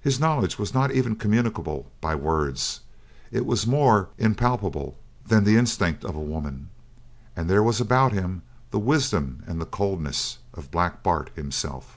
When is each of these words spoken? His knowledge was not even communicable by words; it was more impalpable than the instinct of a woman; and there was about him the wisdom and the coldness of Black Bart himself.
His 0.00 0.18
knowledge 0.18 0.58
was 0.58 0.74
not 0.74 0.90
even 0.90 1.14
communicable 1.14 1.86
by 2.00 2.16
words; 2.16 2.80
it 3.30 3.46
was 3.46 3.64
more 3.64 4.08
impalpable 4.18 4.96
than 5.24 5.44
the 5.44 5.56
instinct 5.56 6.04
of 6.04 6.16
a 6.16 6.20
woman; 6.20 6.68
and 7.36 7.48
there 7.48 7.62
was 7.62 7.80
about 7.80 8.10
him 8.10 8.42
the 8.72 8.80
wisdom 8.80 9.44
and 9.46 9.60
the 9.60 9.64
coldness 9.64 10.38
of 10.54 10.72
Black 10.72 11.04
Bart 11.04 11.30
himself. 11.36 11.96